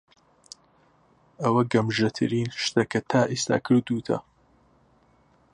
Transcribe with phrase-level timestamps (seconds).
[1.43, 4.17] ئەوە گەمژەترین شتە کە تا ئێستا کردووتە.